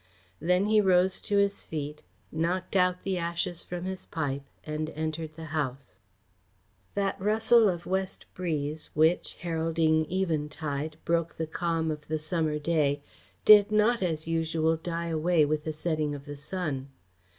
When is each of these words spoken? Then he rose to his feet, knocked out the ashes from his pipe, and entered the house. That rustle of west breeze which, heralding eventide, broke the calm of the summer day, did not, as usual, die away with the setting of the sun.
Then 0.39 0.65
he 0.65 0.81
rose 0.81 1.21
to 1.21 1.37
his 1.37 1.63
feet, 1.63 2.01
knocked 2.31 2.75
out 2.75 3.03
the 3.03 3.19
ashes 3.19 3.63
from 3.63 3.85
his 3.85 4.07
pipe, 4.07 4.41
and 4.65 4.89
entered 4.95 5.35
the 5.35 5.45
house. 5.53 6.01
That 6.95 7.21
rustle 7.21 7.69
of 7.69 7.85
west 7.85 8.25
breeze 8.33 8.89
which, 8.95 9.35
heralding 9.35 10.11
eventide, 10.11 10.97
broke 11.05 11.37
the 11.37 11.45
calm 11.45 11.91
of 11.91 12.07
the 12.07 12.17
summer 12.17 12.57
day, 12.57 13.03
did 13.45 13.71
not, 13.71 14.01
as 14.01 14.27
usual, 14.27 14.75
die 14.75 15.09
away 15.09 15.45
with 15.45 15.65
the 15.65 15.71
setting 15.71 16.15
of 16.15 16.25
the 16.25 16.35
sun. 16.37 16.89